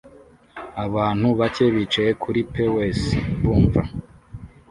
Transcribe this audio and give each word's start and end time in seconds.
Abantu 0.85 1.27
bake 1.39 1.65
bicaye 1.75 2.11
kuri 2.21 2.39
pewes 2.53 2.99
bumva 3.41 3.81